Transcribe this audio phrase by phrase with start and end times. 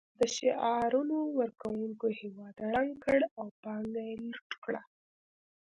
[0.19, 4.81] د شعارونو ورکونکو هېواد ړنګ کړ او پانګه یې لوټ کړه